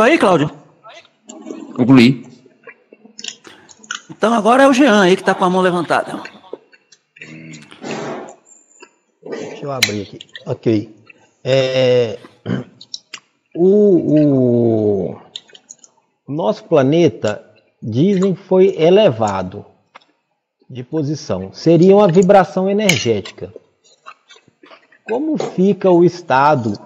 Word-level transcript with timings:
aí, 0.00 0.18
Cláudio? 0.18 0.50
Concluí. 1.74 2.26
Então 4.10 4.34
agora 4.34 4.64
é 4.64 4.68
o 4.68 4.72
Jean 4.72 5.02
aí 5.02 5.14
que 5.14 5.22
está 5.22 5.34
com 5.34 5.44
a 5.44 5.50
mão 5.50 5.60
levantada. 5.60 6.20
Deixa 9.22 9.64
eu 9.64 9.70
abrir 9.70 10.02
aqui. 10.02 10.18
Ok. 10.46 10.94
É, 11.44 12.18
o, 13.54 15.14
o 15.14 15.20
nosso 16.26 16.64
planeta, 16.64 17.44
dizem, 17.82 18.34
foi 18.34 18.74
elevado 18.76 19.64
de 20.68 20.82
posição. 20.84 21.52
Seria 21.52 21.96
uma 21.96 22.08
vibração 22.08 22.68
energética. 22.68 23.52
Como 25.04 25.38
fica 25.38 25.90
o 25.90 26.04
estado 26.04 26.78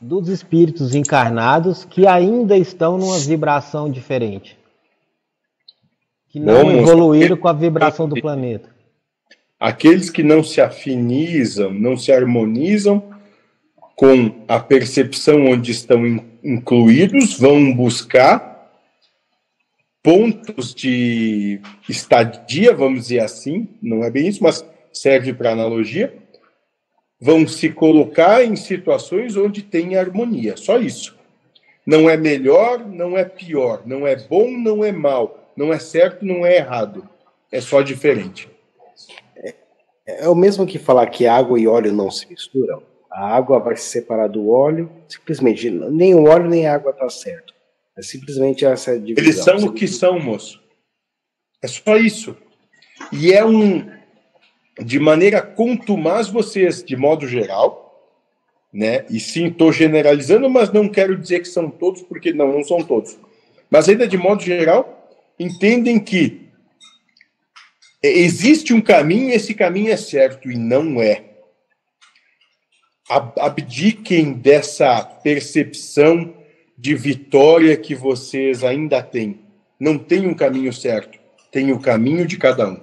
dos 0.00 0.28
espíritos 0.28 0.94
encarnados 0.94 1.84
que 1.84 2.06
ainda 2.06 2.56
estão 2.56 2.96
numa 2.96 3.18
vibração 3.18 3.90
diferente? 3.90 4.58
Que 6.28 6.40
não 6.40 6.70
evoluíram 6.70 7.36
com 7.36 7.48
a 7.48 7.52
vibração 7.52 8.08
do 8.08 8.20
planeta. 8.20 8.70
Aqueles 9.58 10.08
que 10.08 10.22
não 10.22 10.42
se 10.42 10.60
afinizam, 10.60 11.72
não 11.72 11.96
se 11.96 12.10
harmonizam 12.12 13.02
com 13.94 14.42
a 14.48 14.58
percepção 14.58 15.44
onde 15.46 15.72
estão 15.72 16.06
in- 16.06 16.24
incluídos, 16.42 17.38
vão 17.38 17.74
buscar 17.74 18.48
pontos 20.02 20.74
de 20.74 21.60
estadia, 21.86 22.74
vamos 22.74 23.02
dizer 23.02 23.18
assim, 23.20 23.68
não 23.82 24.02
é 24.02 24.10
bem 24.10 24.26
isso, 24.28 24.42
mas 24.42 24.64
serve 24.92 25.34
para 25.34 25.52
analogia, 25.52 26.16
vão 27.20 27.46
se 27.46 27.68
colocar 27.68 28.42
em 28.44 28.56
situações 28.56 29.36
onde 29.36 29.62
tem 29.62 29.96
harmonia, 29.96 30.56
só 30.56 30.78
isso. 30.78 31.18
Não 31.86 32.08
é 32.08 32.16
melhor, 32.16 32.86
não 32.86 33.16
é 33.16 33.24
pior, 33.24 33.82
não 33.84 34.06
é 34.06 34.16
bom, 34.16 34.50
não 34.50 34.84
é 34.84 34.92
mal, 34.92 35.52
não 35.56 35.72
é 35.72 35.78
certo, 35.78 36.24
não 36.24 36.46
é 36.46 36.56
errado, 36.56 37.08
é 37.50 37.60
só 37.60 37.82
diferente. 37.82 38.48
É 40.06 40.28
o 40.28 40.34
mesmo 40.34 40.66
que 40.66 40.78
falar 40.78 41.06
que 41.06 41.26
água 41.26 41.58
e 41.58 41.68
óleo 41.68 41.92
não 41.92 42.10
se 42.10 42.28
misturam. 42.28 42.82
A 43.10 43.36
água 43.36 43.58
vai 43.58 43.76
se 43.76 43.88
separar 43.88 44.28
do 44.28 44.50
óleo, 44.50 44.90
simplesmente 45.08 45.68
nem 45.68 46.14
o 46.14 46.24
óleo 46.24 46.48
nem 46.48 46.66
a 46.66 46.74
água 46.74 46.90
está 46.92 47.08
certo. 47.08 47.52
É 47.96 48.02
simplesmente 48.02 48.64
essa 48.64 48.98
divisão. 48.98 49.24
Eles 49.24 49.36
são 49.44 49.56
o 49.68 49.72
que 49.72 49.86
são, 49.86 50.18
moço. 50.18 50.60
É 51.62 51.66
só 51.66 51.96
isso. 51.96 52.36
E 53.12 53.32
é 53.32 53.44
um. 53.44 53.86
De 54.84 54.98
maneira 54.98 55.42
contumaz, 55.42 56.28
vocês, 56.28 56.82
de 56.82 56.96
modo 56.96 57.28
geral, 57.28 57.86
né? 58.72 59.04
E 59.10 59.18
sim, 59.18 59.46
estou 59.48 59.72
generalizando, 59.72 60.48
mas 60.48 60.72
não 60.72 60.88
quero 60.88 61.16
dizer 61.16 61.40
que 61.40 61.48
são 61.48 61.70
todos, 61.70 62.02
porque 62.02 62.32
não, 62.32 62.52
não 62.52 62.64
são 62.64 62.82
todos. 62.82 63.18
Mas 63.70 63.88
ainda 63.88 64.06
de 64.06 64.16
modo 64.16 64.42
geral, 64.42 65.10
entendem 65.38 65.98
que 65.98 66.48
existe 68.02 68.72
um 68.72 68.80
caminho, 68.80 69.34
esse 69.34 69.54
caminho 69.54 69.92
é 69.92 69.96
certo 69.96 70.50
e 70.50 70.56
não 70.56 71.02
é. 71.02 71.24
Ab- 73.08 73.38
Abdiquem 73.40 74.32
dessa 74.32 75.02
percepção 75.04 76.34
de 76.78 76.94
vitória 76.94 77.76
que 77.76 77.94
vocês 77.94 78.64
ainda 78.64 79.02
têm. 79.02 79.40
Não 79.78 79.98
tem 79.98 80.26
um 80.26 80.34
caminho 80.34 80.72
certo, 80.72 81.18
tem 81.50 81.72
o 81.72 81.80
caminho 81.80 82.26
de 82.26 82.38
cada 82.38 82.68
um. 82.68 82.80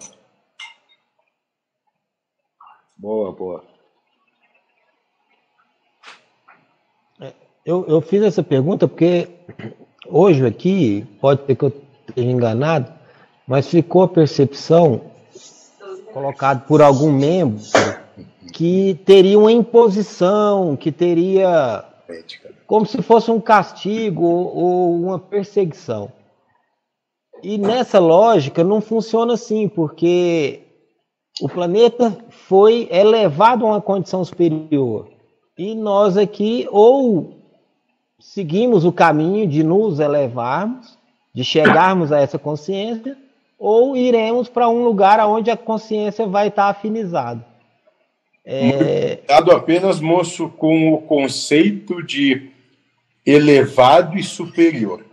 Boa, 2.97 3.31
boa. 3.31 3.63
Eu, 7.63 7.85
eu 7.87 8.01
fiz 8.01 8.23
essa 8.23 8.41
pergunta 8.41 8.87
porque 8.87 9.27
hoje 10.07 10.45
aqui, 10.45 11.05
pode 11.19 11.45
ser 11.45 11.55
que 11.55 11.65
eu 11.65 11.73
esteja 12.07 12.31
enganado, 12.31 12.91
mas 13.45 13.67
ficou 13.67 14.03
a 14.03 14.07
percepção, 14.07 15.01
colocada 16.13 16.61
por 16.61 16.81
algum 16.81 17.11
membro, 17.11 17.61
que 18.53 18.99
teria 19.05 19.37
uma 19.37 19.52
imposição, 19.52 20.75
que 20.75 20.91
teria 20.91 21.83
como 22.65 22.86
se 22.86 23.02
fosse 23.02 23.30
um 23.30 23.39
castigo 23.39 24.23
ou, 24.23 24.55
ou 24.55 25.02
uma 25.02 25.19
perseguição. 25.19 26.11
E 27.43 27.57
nessa 27.57 27.99
lógica 27.99 28.63
não 28.63 28.81
funciona 28.81 29.33
assim, 29.33 29.67
porque 29.67 30.67
o 31.42 31.49
planeta 31.49 32.17
foi 32.30 32.87
elevado 32.92 33.65
a 33.65 33.70
uma 33.70 33.81
condição 33.81 34.23
superior. 34.23 35.09
E 35.58 35.75
nós 35.75 36.17
aqui 36.17 36.67
ou 36.71 37.37
seguimos 38.20 38.86
o 38.86 38.92
caminho 38.92 39.48
de 39.48 39.64
nos 39.64 39.99
elevarmos, 39.99 40.98
de 41.33 41.43
chegarmos 41.43 42.11
a 42.11 42.20
essa 42.20 42.39
consciência, 42.39 43.17
ou 43.58 43.98
iremos 43.98 44.49
para 44.49 44.70
um 44.70 44.83
lugar 44.83 45.20
onde 45.27 45.49
a 45.49 45.58
consciência 45.58 46.27
vai 46.27 46.48
estar 46.48 46.67
afinizada. 46.67 47.45
É, 48.45 49.17
Cuidado 49.17 49.52
apenas, 49.52 49.99
moço, 49.99 50.49
com 50.49 50.93
o 50.93 51.02
conceito 51.02 52.02
de 52.02 52.49
elevado 53.25 54.17
e 54.17 54.23
superior. 54.23 55.05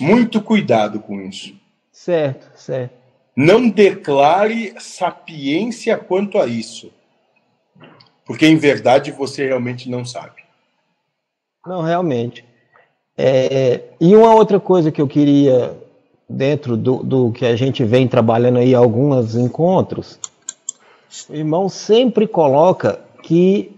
Muito 0.00 0.40
cuidado 0.42 0.98
com 1.00 1.20
isso. 1.20 1.54
certo, 1.92 2.50
certo. 2.58 3.05
Não 3.36 3.68
declare 3.68 4.74
sapiência 4.80 5.98
quanto 5.98 6.38
a 6.38 6.46
isso. 6.46 6.90
Porque, 8.24 8.46
em 8.46 8.56
verdade, 8.56 9.12
você 9.12 9.46
realmente 9.46 9.90
não 9.90 10.04
sabe. 10.04 10.42
Não, 11.66 11.82
realmente. 11.82 12.44
É, 13.16 13.82
e 14.00 14.16
uma 14.16 14.34
outra 14.34 14.58
coisa 14.58 14.90
que 14.90 15.00
eu 15.00 15.06
queria, 15.06 15.76
dentro 16.28 16.76
do, 16.76 17.02
do 17.02 17.32
que 17.32 17.44
a 17.44 17.54
gente 17.54 17.84
vem 17.84 18.08
trabalhando 18.08 18.58
aí, 18.58 18.74
alguns 18.74 19.34
encontros, 19.36 20.18
o 21.28 21.34
irmão 21.34 21.68
sempre 21.68 22.26
coloca 22.26 23.00
que 23.22 23.72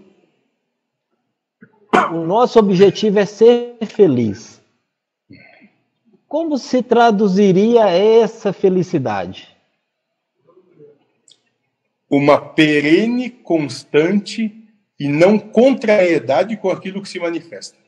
o 2.11 2.25
nosso 2.25 2.59
objetivo 2.59 3.19
é 3.19 3.25
ser 3.25 3.77
feliz. 3.85 4.58
Como 6.29 6.59
se 6.59 6.83
traduziria 6.83 7.89
essa 7.89 8.53
felicidade? 8.53 9.49
Uma 12.07 12.39
perene, 12.39 13.31
constante 13.31 14.55
e 14.99 15.07
não 15.07 15.39
contrariedade 15.39 16.55
com 16.55 16.69
aquilo 16.69 17.01
que 17.01 17.09
se 17.09 17.19
manifesta. 17.19 17.79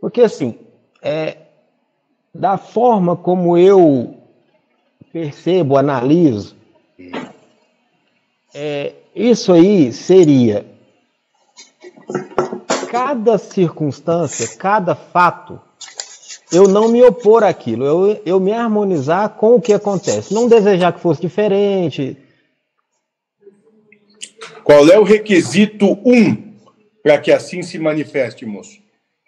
Porque 0.00 0.20
assim, 0.20 0.56
é, 1.02 1.48
da 2.32 2.56
forma 2.56 3.16
como 3.16 3.58
eu 3.58 4.22
percebo, 5.12 5.76
analiso, 5.76 6.56
é, 8.54 8.94
isso 9.16 9.52
aí 9.52 9.92
seria 9.92 10.75
cada 12.96 13.36
circunstância, 13.36 14.56
cada 14.56 14.94
fato, 14.94 15.60
eu 16.50 16.66
não 16.66 16.88
me 16.88 17.02
opor 17.02 17.44
àquilo, 17.44 17.84
eu, 17.84 18.22
eu 18.24 18.40
me 18.40 18.52
harmonizar 18.52 19.30
com 19.30 19.54
o 19.54 19.60
que 19.60 19.72
acontece, 19.72 20.32
não 20.32 20.48
desejar 20.48 20.92
que 20.92 21.00
fosse 21.00 21.20
diferente. 21.20 22.16
Qual 24.64 24.88
é 24.88 24.98
o 24.98 25.02
requisito 25.02 25.98
um 26.04 26.54
para 27.02 27.18
que 27.18 27.30
assim 27.30 27.62
se 27.62 27.78
manifeste, 27.78 28.46
moço? 28.46 28.80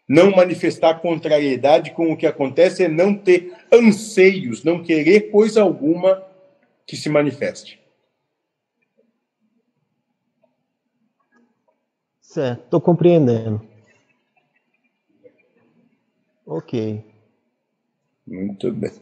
Não 0.09 0.31
manifestar 0.31 0.95
contrariedade 1.01 1.91
com 1.91 2.11
o 2.11 2.17
que 2.17 2.27
acontece 2.27 2.85
é 2.85 2.89
não 2.89 3.15
ter 3.15 3.53
anseios, 3.71 4.65
não 4.65 4.83
querer 4.83 5.31
coisa 5.31 5.61
alguma 5.61 6.23
que 6.87 6.97
se 6.97 7.11
manifeste. 7.11 7.79
Certo, 12.33 12.65
estou 12.65 12.81
compreendendo. 12.83 13.59
Ok. 16.47 16.73
Muito 18.27 18.71
bem. 18.73 18.93